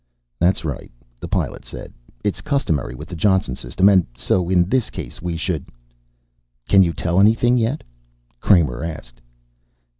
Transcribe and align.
"That's 0.39 0.65
right," 0.65 0.91
the 1.19 1.27
Pilot 1.27 1.63
said. 1.63 1.93
"It's 2.23 2.41
customary 2.41 2.95
with 2.95 3.07
the 3.07 3.15
Johnson 3.15 3.55
system, 3.55 3.87
and 3.87 4.03
so 4.17 4.49
in 4.49 4.67
this 4.67 4.89
case 4.89 5.21
we 5.21 5.37
should" 5.37 5.67
"Can 6.67 6.81
you 6.81 6.91
tell 6.91 7.19
anything 7.19 7.59
yet?" 7.59 7.83
Kramer 8.39 8.83
asked. 8.83 9.21